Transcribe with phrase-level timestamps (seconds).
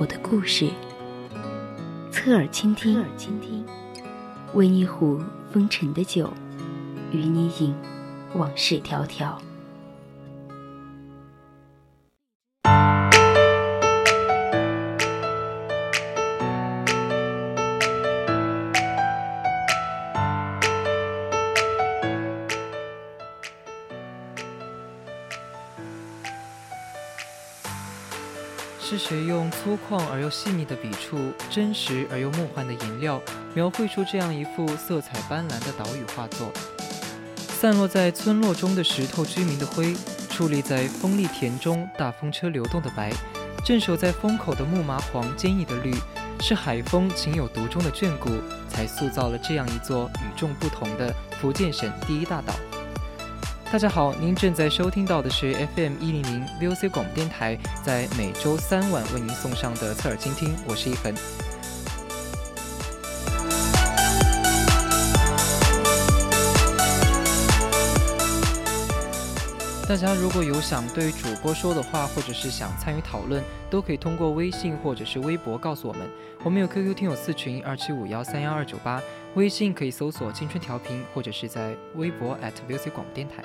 [0.00, 0.66] 我的故事，
[2.10, 3.62] 侧耳倾听，侧耳倾听，
[4.54, 5.20] 温一壶
[5.52, 6.32] 风尘的酒，
[7.12, 7.74] 与你饮
[8.34, 9.34] 往事迢迢。
[28.90, 33.22] 是谁用粗犷而又细腻的笔触，真实而又梦幻的颜料，
[33.54, 36.50] 描绘出这样一幅色彩斑斓的岛屿画作？
[37.36, 39.94] 散落在村落中的石头居民的灰，
[40.28, 43.12] 矗立在风力田中大风车流动的白，
[43.64, 45.94] 镇守在风口的木麻黄坚毅的绿，
[46.40, 48.28] 是海风情有独钟的眷顾，
[48.68, 52.52] 才塑造了这样一座与众不同的福建省第一大岛。
[53.72, 61.14] 大家好，您正在收听到的是 FM 一零零 VOC 广播电台，在每周三晚为您送上的侧耳倾听，我是一恒。
[69.88, 73.40] 大家如果有想对主播说的话，或者是想参与讨论，
[73.70, 76.10] 都可以通过微信或者是微博告诉我们。
[76.42, 79.00] 我们有 QQ 听友四群二七五幺三幺二九八，
[79.34, 82.36] 微信可以搜索“青春调频”，或者是在微博
[82.68, 83.44] @VOC 广播电台。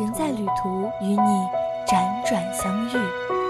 [0.00, 1.16] 人在旅途，与你
[1.86, 3.49] 辗转相遇。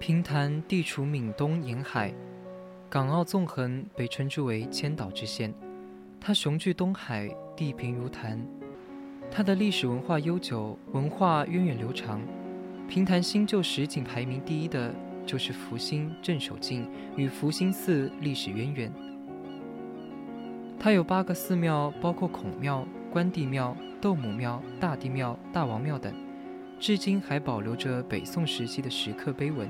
[0.00, 2.10] 平潭地处闽东沿海，
[2.88, 5.52] 港澳纵横，被称之为千岛之县。
[6.18, 8.40] 它雄踞东海，地平如潭。
[9.30, 12.22] 它的历史文化悠久，文化源远流长。
[12.88, 14.90] 平潭新旧十景排名第一的
[15.26, 18.90] 就是福兴镇守境，与福兴寺历史渊源。
[20.78, 26.10] 它有八个寺庙，包括孔庙、关帝庙、斗母庙、大帝庙、大王庙等，
[26.78, 29.68] 至今还保留着北宋时期的石刻碑文。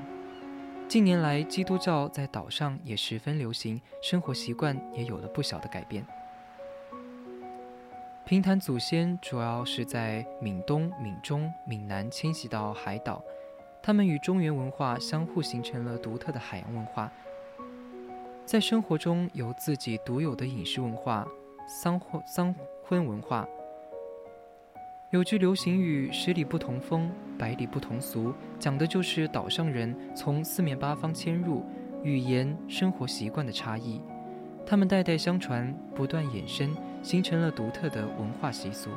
[0.91, 6.05] 近年来，基督教在岛上也十分流行，生活习惯也有了不小的改变。
[8.25, 13.23] 平潭祖先主要是在闽东、闽中、闽南迁徙到海岛，
[13.81, 17.09] 他们与中原文化相互形成了独特的海洋文化。
[18.45, 21.25] 在生活中有自己独有的饮食文化、
[21.69, 22.53] 丧婚丧
[22.83, 23.47] 婚文化。
[25.11, 31.65] 有句流行语：“十里不同风，百里不同俗”，讲的就是岛上人从四面八方迁入，
[32.01, 34.01] 语言、生活习惯的差异。
[34.65, 36.73] 他们代代相传，不断衍生，
[37.03, 38.89] 形成了独特的文化习俗。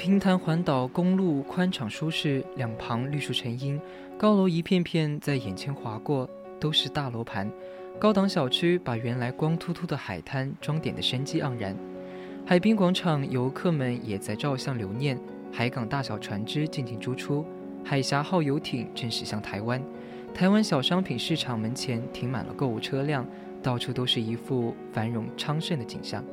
[0.00, 3.78] 平潭环岛公路宽敞舒适，两旁绿树成荫，
[4.16, 6.26] 高楼一片片在眼前划过，
[6.58, 7.52] 都是大楼盘。
[7.98, 11.76] 高档小区把原来光秃秃的海滩装点得生机盎然。
[12.46, 15.20] 海滨广场，游客们也在照相留念。
[15.52, 17.44] 海港大小船只进进出出，
[17.84, 19.82] 海峡号游艇正驶向台湾。
[20.32, 23.26] 台湾小商品市场门前停满了购物车辆，
[23.62, 26.24] 到处都是一副繁荣昌盛的景象。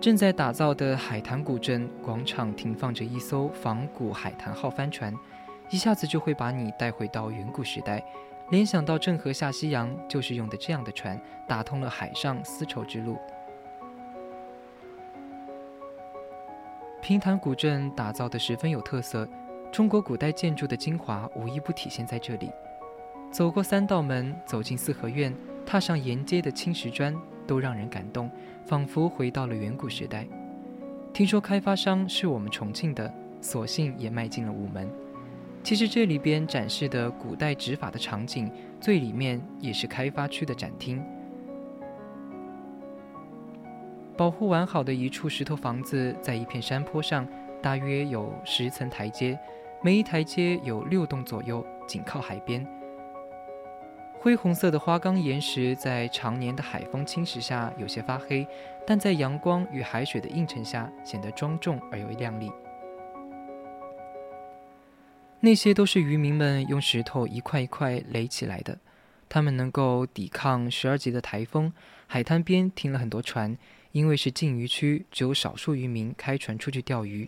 [0.00, 5.14] 正在打造的海滩古镇广场停放着一艘仿古海滩号帆船，
[5.68, 8.02] 一下子就会把你带回到远古时代，
[8.48, 13.18] 联想到郑和下西洋就是用的这样的船，打通了海上丝绸之路。
[17.02, 19.28] 平潭古镇打造的十分有特色，
[19.70, 22.50] 中国古代建筑的精华无一不体现在这里。
[23.30, 25.34] 走过三道门，走进四合院，
[25.66, 27.14] 踏上沿街的青石砖。
[27.50, 28.30] 都让人感动，
[28.64, 30.24] 仿佛回到了远古时代。
[31.12, 34.88] 听说开发商是我们重庆的，索性也迈进了午门。
[35.64, 38.48] 其实这里边展示的古代执法的场景，
[38.80, 41.02] 最里面也是开发区的展厅。
[44.16, 47.26] 保护完好的一处石头房子，在一片山坡上，
[47.60, 49.36] 大约有十层台阶，
[49.82, 52.64] 每一台阶有六栋左右，紧靠海边。
[54.22, 58.46] 灰红色的花岗岩石在常年的海风侵蚀下有些发黑，
[58.86, 62.52] 但在阳光与海水的映衬下显得庄重而又亮丽。
[65.40, 68.78] 那些都是渔民们用石头一块一块垒起来的，
[69.26, 71.72] 它们能够抵抗十二级的台风。
[72.06, 73.56] 海滩边停了很多船，
[73.92, 77.26] 因为是禁渔区，只有少数渔民开船出去钓鱼。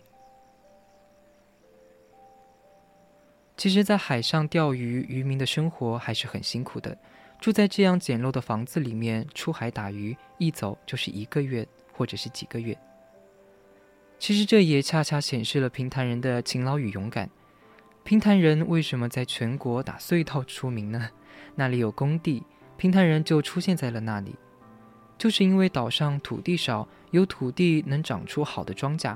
[3.55, 6.97] 其实，在海上钓鱼，渔民的生活还是很辛苦的。
[7.39, 12.77] 住在这样简陋的房子里面，出海打鱼，一走就是一个月，或者是几个月。
[14.17, 17.29] 其实，这也恰恰显示了平潭人的勤劳与勇敢。
[18.03, 21.09] 平潭人为什么在全国打隧道出名呢？
[21.55, 22.43] 那里有工地，
[22.75, 24.35] 平潭人就出现在了那里。
[25.17, 29.15] 就是因为岛上土地少，有土地能长出好的庄稼。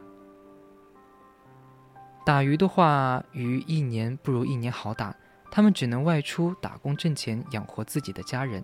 [2.28, 5.16] 打鱼的话，鱼一年不如一年好打，
[5.50, 8.62] 他们只能外出打工挣钱养活自己的家人。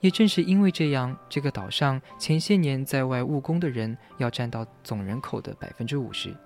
[0.00, 6.36] 也正是因为这样，这个岛上前些年在外务工的人要占到总人口的百分之五十，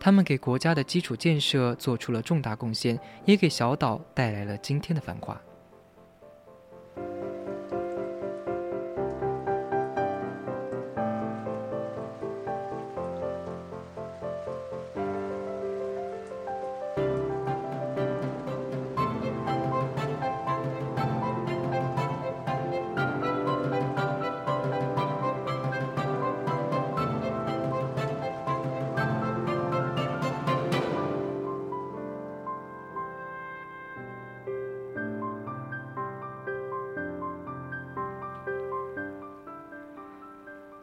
[0.00, 5.40] 他们给国家的基础建设做出了重大贡献，也给小岛带来了今天的繁华。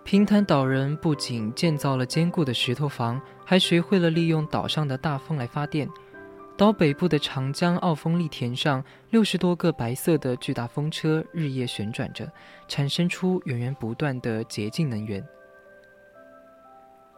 [0.05, 5.89] 平潭岛人不仅建造了坚固的石头房，还学会了利用岛上的大风来发电。
[6.55, 12.31] 岛北部的长江澳风力田上，六十多个白色的巨大风车日夜旋转着，
[12.67, 15.27] 产生出源源不断的洁净能源。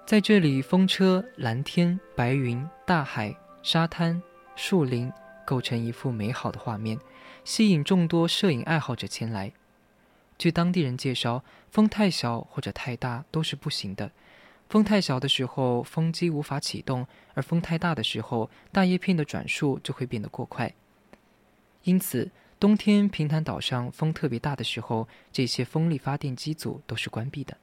[0.05, 4.19] 在这里，风车、蓝天、白云、大海、沙滩、
[4.55, 5.11] 树林
[5.45, 6.97] 构成一幅美好的画面，
[7.43, 9.51] 吸引众多摄影爱好者前来。
[10.37, 14.11] 据当地人介绍，风太小或者太大都是不行的。
[14.69, 20.73] 风太小的时候，风机无法启动；而风太大的时候，大叶片的转速就会变得过快。
[21.83, 22.29] 因此，
[22.59, 27.57] 冬天平潭岛上风特别大的时候，这些风力发电机组都是关闭的。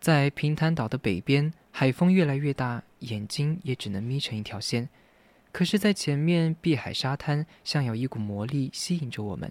[0.00, 4.88] 在平潭岛的北边，海风越来越大，眼睛也只能眯成一条线。
[5.52, 9.50] 可是，在前面碧海沙滩，像有一股魔力吸引着我们。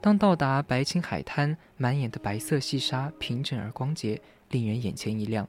[0.00, 5.48] 当到达白青海滩，满眼的白色细沙平整而光洁，令人眼前一亮。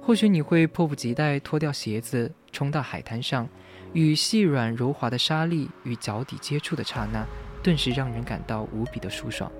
[0.00, 3.46] 或许你会迫不及待脱掉鞋子，冲到海滩上，
[3.92, 7.26] 与细软柔滑的沙粒与脚底接触的刹那，
[7.62, 9.52] 顿时让人感到无比的舒爽。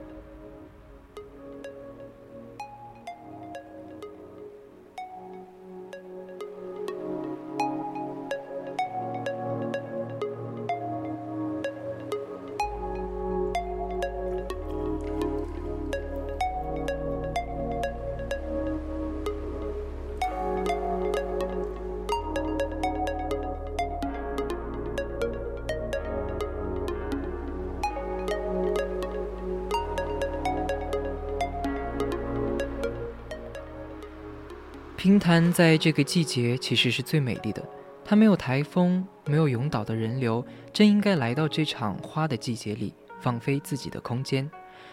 [35.02, 37.68] 平潭在这个季节其实是最美丽的，
[38.04, 44.48] 它没有台风，没有涌岛的人流，正应该来到这场花的季节里，放飞自己的空间，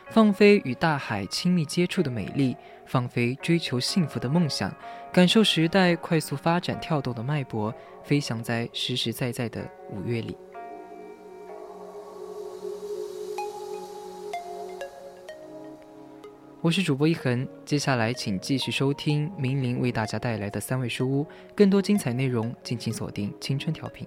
[0.10, 4.76] 放飞与大海亲密接触的美丽，放飞追求幸福的梦想，
[5.14, 7.72] 感受时代快速发展跳动的脉搏，
[8.04, 10.36] 飞翔在实实在在的五月里。
[16.62, 21.26] 我是主播一恒，接下来请继续收听明玲为大家带来的三味书屋，
[21.56, 24.06] 更多精彩内容，敬请锁定青春调频。